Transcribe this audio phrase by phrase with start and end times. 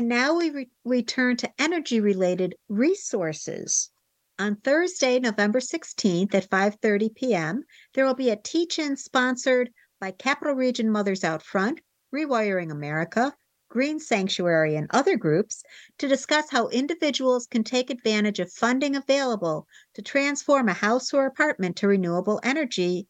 [0.00, 3.90] And now we re- return to energy related resources.
[4.38, 10.54] On Thursday, November 16th at 5:30 p.m., there will be a teach-in sponsored by Capital
[10.54, 11.82] Region Mothers Out Front,
[12.14, 13.36] Rewiring America,
[13.68, 15.62] Green Sanctuary, and other groups
[15.98, 21.26] to discuss how individuals can take advantage of funding available to transform a house or
[21.26, 23.06] apartment to renewable energy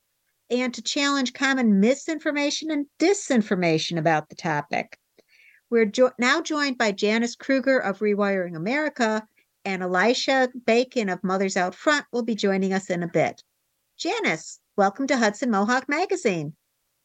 [0.50, 5.00] and to challenge common misinformation and disinformation about the topic.
[5.71, 9.25] We're jo- now joined by Janice Kruger of Rewiring America
[9.64, 13.45] and Alycia Bacon of Mothers Out Front will be joining us in a bit.
[13.96, 16.54] Janice, welcome to Hudson Mohawk Magazine.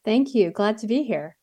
[0.03, 0.49] Thank you.
[0.49, 1.37] Glad to be here.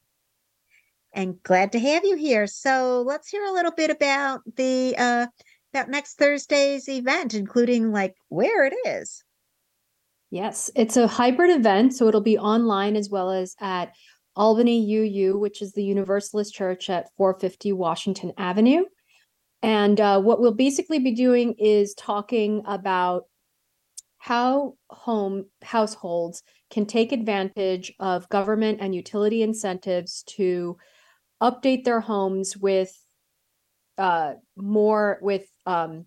[1.13, 2.49] And glad to have you here.
[2.49, 5.27] So let's hear a little bit about the uh,
[5.73, 9.23] about next Thursday's event, including like where it is.
[10.31, 13.93] Yes, it's a hybrid event, so it'll be online as well as at
[14.37, 18.85] Albany UU, which is the Universalist Church at 450 Washington Avenue.
[19.63, 23.25] And uh, what we'll basically be doing is talking about
[24.19, 30.77] how home households can take advantage of government and utility incentives to
[31.43, 32.97] update their homes with
[33.99, 36.07] uh, more with um,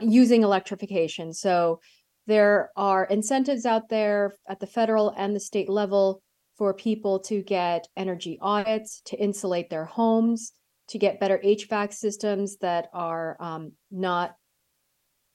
[0.00, 1.32] using electrification.
[1.32, 1.80] So
[2.26, 6.22] there are incentives out there at the federal and the state level
[6.56, 10.52] for people to get energy audits to insulate their homes
[10.88, 14.36] to get better HVAC systems that are um, not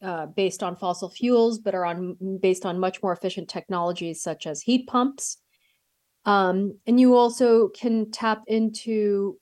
[0.01, 4.47] uh, based on fossil fuels, but are on based on much more efficient technologies such
[4.47, 5.37] as heat pumps.
[6.25, 9.37] Um, and you also can tap into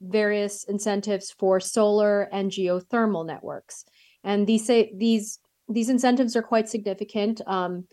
[0.00, 3.84] various incentives for solar and geothermal networks.
[4.22, 7.40] And these say these these incentives are quite significant.
[7.46, 7.86] Um,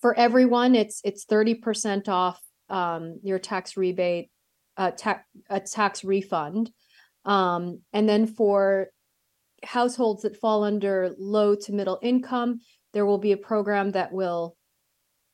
[0.00, 4.30] for everyone, it's it's thirty percent off um, your tax rebate
[4.76, 6.70] a, ta- a tax refund.
[7.24, 8.88] Um, and then for
[9.62, 12.60] households that fall under low to middle income,
[12.94, 14.56] there will be a program that will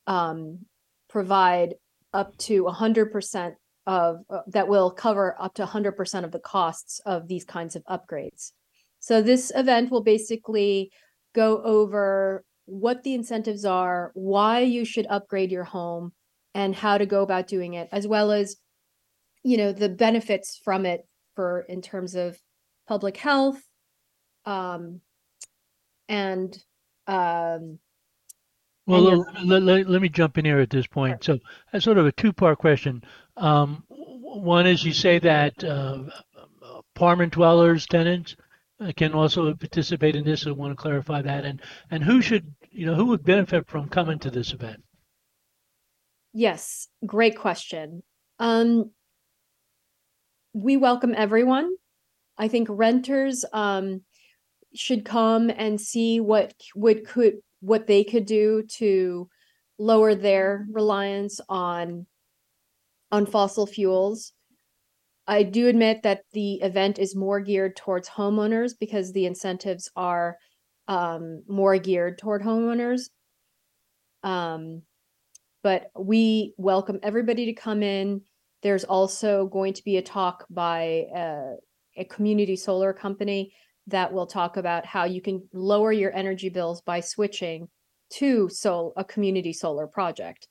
[0.06, 0.66] um,
[1.08, 1.74] provide
[2.12, 3.54] up to 100%
[3.86, 7.84] of uh, that will cover up to 100% of the costs of these kinds of
[7.84, 8.50] upgrades.
[8.98, 10.90] So this event will basically
[11.34, 16.12] go over what the incentives are, why you should upgrade your home,
[16.54, 18.56] and how to go about doing it, as well as
[19.42, 21.06] you know the benefits from it
[21.36, 22.36] for in terms of
[22.88, 23.60] public health
[24.44, 25.00] um
[26.08, 26.58] and
[27.06, 27.78] um
[28.86, 31.24] well and let, let, let, me jump in here at this point.
[31.24, 31.40] So
[31.72, 33.02] that's sort of a two part question.
[33.36, 36.04] Um one is you say that uh,
[36.94, 38.42] apartment dwellers tenants uh,
[38.96, 41.60] can also participate in this i want to clarify that and
[41.90, 44.82] and who should you know who would benefit from coming to this event
[46.32, 48.02] yes great question
[48.38, 48.90] um
[50.56, 51.70] we welcome everyone.
[52.38, 54.00] I think renters um,
[54.74, 59.28] should come and see what would could what they could do to
[59.78, 62.06] lower their reliance on
[63.12, 64.32] on fossil fuels.
[65.26, 70.36] I do admit that the event is more geared towards homeowners because the incentives are
[70.88, 73.10] um, more geared toward homeowners.
[74.22, 74.82] Um,
[75.62, 78.22] but we welcome everybody to come in
[78.62, 81.54] there's also going to be a talk by a,
[81.98, 83.52] a community solar company
[83.86, 87.68] that will talk about how you can lower your energy bills by switching
[88.10, 90.48] to sol- a community solar project.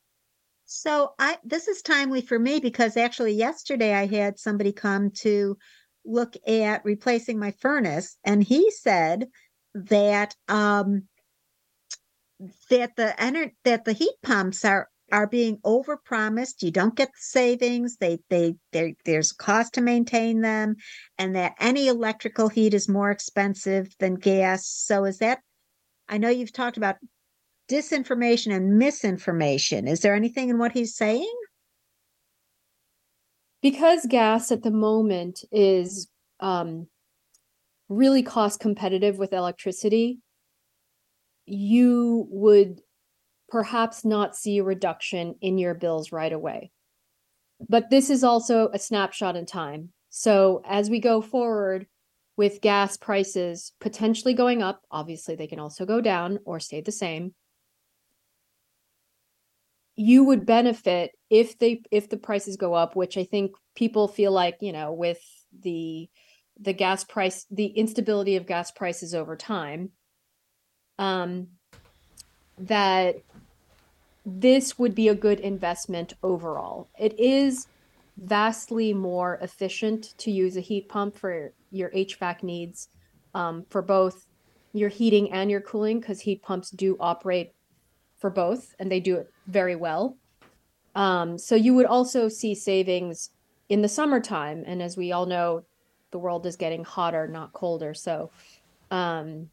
[0.66, 5.58] So I this is timely for me because actually yesterday I had somebody come to
[6.03, 9.28] look at replacing my furnace and he said
[9.74, 11.08] that um
[12.70, 16.64] that the ener- that the heat pumps are are being overpromised.
[16.64, 17.98] You don't get the savings.
[17.98, 18.56] They they
[19.06, 20.75] there's cost to maintain them,
[21.18, 24.68] and that any electrical heat is more expensive than gas.
[24.68, 25.42] So is that?
[26.09, 26.98] I know you've talked about
[27.70, 29.88] disinformation and misinformation.
[29.88, 31.34] Is there anything in what he's saying?
[33.62, 36.08] Because gas at the moment is
[36.40, 36.88] um,
[37.89, 40.19] really cost competitive with electricity,
[41.45, 42.81] you would
[43.50, 46.72] perhaps not see a reduction in your bills right away.
[47.69, 49.89] But this is also a snapshot in time.
[50.10, 51.88] So as we go forward
[52.38, 56.92] with gas prices potentially going up, obviously they can also go down or stay the
[56.92, 57.34] same.
[59.95, 64.31] You would benefit if they if the prices go up, which I think people feel
[64.31, 65.21] like, you know, with
[65.62, 66.09] the
[66.59, 69.92] the gas price, the instability of gas prices over time,
[70.97, 71.47] um,
[72.57, 73.18] that
[74.25, 76.89] this would be a good investment overall.
[76.98, 77.68] It is
[78.18, 82.88] vastly more efficient to use a heat pump for your HVAC needs
[83.33, 84.25] um, for both
[84.74, 87.51] your heating and your cooling because heat pumps do operate
[88.25, 90.18] for both and they do it very well.
[90.95, 93.30] Um, so you would also see savings
[93.69, 94.63] in the summertime.
[94.66, 95.63] And as we all know,
[96.10, 97.94] the world is getting hotter, not colder.
[97.94, 98.31] So
[98.89, 99.51] um,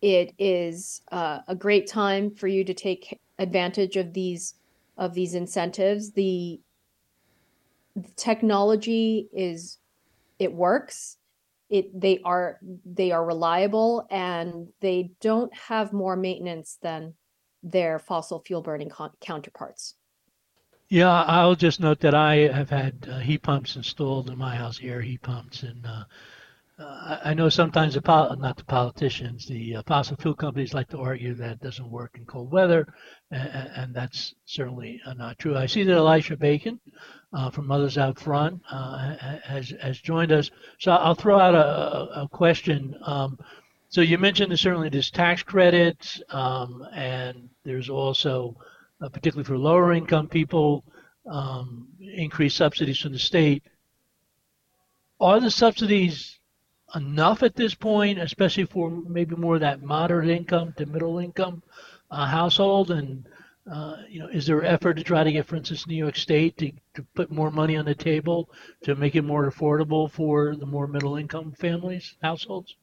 [0.00, 4.54] it is uh, a great time for you to take advantage of these
[4.96, 6.12] of these incentives.
[6.12, 6.58] The,
[7.94, 9.76] the technology is
[10.38, 11.18] it works.
[11.68, 17.12] It they are they are reliable and they don't have more maintenance than
[17.62, 19.94] their fossil fuel burning con- counterparts.
[20.88, 24.78] Yeah, I'll just note that I have had uh, heat pumps installed in my house,
[24.80, 26.04] air heat pumps, and uh,
[26.78, 30.88] uh, I know sometimes the pol- not the politicians, the uh, fossil fuel companies like
[30.90, 32.86] to argue that it doesn't work in cold weather,
[33.32, 35.56] and, and that's certainly uh, not true.
[35.56, 36.78] I see that Alycia Bacon
[37.32, 42.28] uh, from Mothers Out Front has has joined us, so I'll throw out a, a
[42.28, 42.94] question.
[43.02, 43.38] Um,
[43.88, 48.56] so you mentioned that certainly there's tax credits, um, and there's also
[49.00, 50.84] uh, particularly for lower income people,
[51.26, 53.62] um, increased subsidies from the state.
[55.20, 56.38] Are the subsidies
[56.94, 61.62] enough at this point, especially for maybe more of that moderate income to middle income
[62.10, 62.90] uh, household?
[62.90, 63.26] And
[63.70, 66.56] uh, you know, is there effort to try to get, for instance, New York State
[66.58, 68.48] to, to put more money on the table
[68.84, 72.76] to make it more affordable for the more middle income families, households?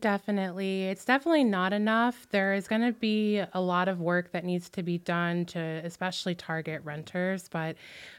[0.00, 0.84] Definitely.
[0.84, 2.26] It's definitely not enough.
[2.30, 5.58] There is going to be a lot of work that needs to be done to
[5.58, 7.76] especially target renters, but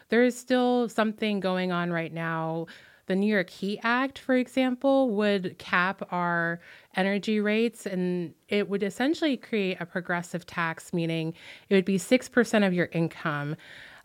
[0.09, 2.67] there is still something going on right now.
[3.07, 6.61] The New York Heat Act, for example, would cap our
[6.95, 11.33] energy rates and it would essentially create a progressive tax, meaning
[11.69, 13.55] it would be 6% of your income.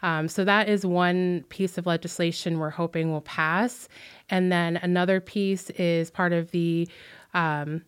[0.02, 3.88] Um, so that is one piece of legislation we're hoping will pass.
[4.30, 6.88] And then another piece is part of the
[7.38, 7.82] um,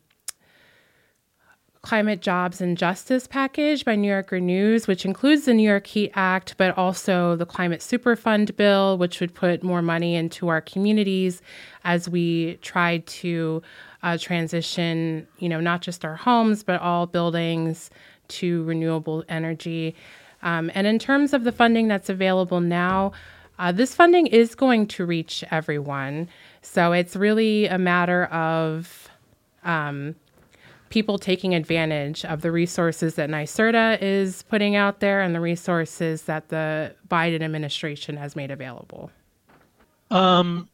[1.83, 6.55] Climate Jobs and Justice package by NY Renews, which includes the New York Heat Act,
[6.59, 11.41] but also the Climate Superfund bill, which would put more money into our communities
[11.85, 13.63] as we try to
[14.03, 17.91] uh, transition, you know, not just our homes, but all buildings
[18.29, 19.97] to renewable energy.
[20.43, 23.13] Um, and in terms of the funding that's available now,
[23.59, 26.29] uh, this funding is going to reach everyone.
[26.63, 29.10] So it's really a matter of
[29.65, 30.15] um,
[30.91, 36.23] people taking advantage of the resources that NYSERDA is putting out there and the resources
[36.23, 39.11] that the Biden administration has made available.
[40.11, 40.69] Um,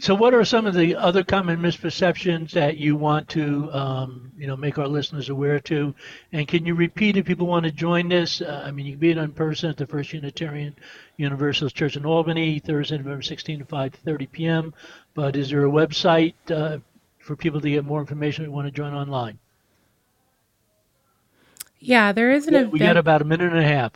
[0.00, 4.46] so, what are some of the other common misperceptions that you want to, um, you
[4.46, 5.94] know, make our listeners aware to?
[6.32, 8.40] And can you repeat if people want to join this?
[8.40, 10.74] Uh, I mean, you can be it in person at the First Unitarian
[11.18, 14.74] Universalist Church in Albany, Thursday, November 16 to 5:30 p.m.
[15.14, 16.78] But is there a website uh,
[17.26, 19.38] for people to get more information who want to join online?
[21.80, 22.72] Yeah, there is an Yeah, event.
[22.72, 23.92] we got about a minute and a half.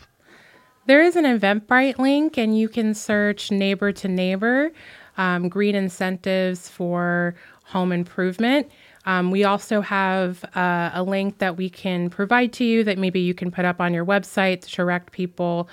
[0.87, 4.73] There is an Eventbrite link, and you can search neighbor to neighbor,
[5.17, 8.69] um, green incentives for home improvement.
[9.07, 13.21] Um, we also have uh, a link that we can provide to you that maybe
[13.21, 15.69] you can put up on your website to direct people.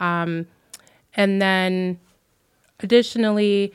[0.00, 0.46] Um,
[1.14, 2.00] and then
[2.80, 3.72] additionally,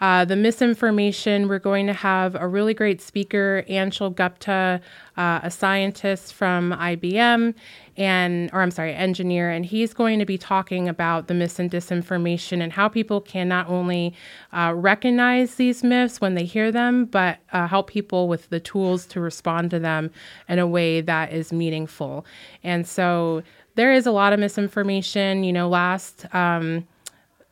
[0.00, 4.80] uh, the misinformation, we're going to have a really great speaker, Anshul Gupta,
[5.16, 7.54] uh, a scientist from IBM,
[7.98, 11.70] and, or I'm sorry, engineer, and he's going to be talking about the mis and
[11.70, 14.14] disinformation and how people can not only
[14.54, 19.04] uh, recognize these myths when they hear them, but uh, help people with the tools
[19.06, 20.10] to respond to them
[20.48, 22.24] in a way that is meaningful.
[22.64, 23.42] And so
[23.74, 25.44] there is a lot of misinformation.
[25.44, 26.86] You know, last, um,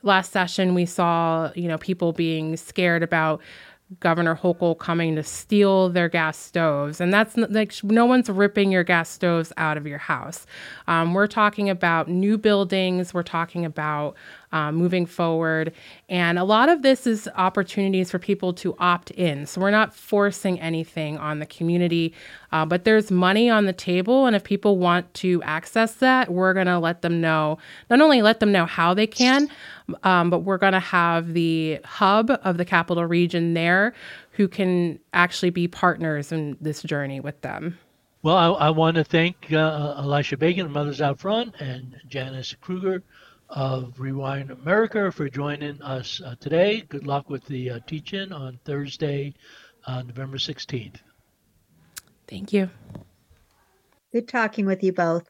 [0.02, 3.40] last session we saw you know people being scared about
[4.00, 8.84] Governor Hochul coming to steal their gas stoves, and that's like no one's ripping your
[8.84, 10.46] gas stoves out of your house.
[10.86, 13.14] Um, we're talking about new buildings.
[13.14, 14.14] We're talking about
[14.52, 15.72] um, moving forward,
[16.08, 19.46] and a lot of this is opportunities for people to opt in.
[19.46, 22.14] So we're not forcing anything on the community,
[22.52, 26.54] uh, but there's money on the table, and if people want to access that, we're
[26.54, 27.58] gonna let them know.
[27.90, 29.48] Not only let them know how they can,
[30.02, 33.94] um, but we're gonna have the hub of the capital region there,
[34.32, 37.78] who can actually be partners in this journey with them.
[38.22, 43.02] Well, I, I want to thank uh, Alycia Bacon Mothers Out Front and Janice Kruger
[43.50, 46.82] of Rewind America for joining us uh, today.
[46.88, 49.34] Good luck with the uh, teach-in on Thursday,
[49.86, 50.96] uh, November 16th.
[52.26, 52.70] Thank you.
[54.12, 55.28] Good talking with you both.